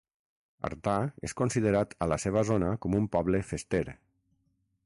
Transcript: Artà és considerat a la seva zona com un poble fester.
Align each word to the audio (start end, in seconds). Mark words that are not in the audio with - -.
Artà 0.69 0.95
és 1.29 1.35
considerat 1.43 1.95
a 2.05 2.09
la 2.13 2.19
seva 2.25 2.45
zona 2.53 2.73
com 2.87 2.99
un 3.03 3.09
poble 3.17 3.47
fester. 3.53 3.87